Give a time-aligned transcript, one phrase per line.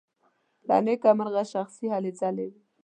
[0.67, 2.59] له نېکه مرغه شخصي هلې ځلې وې.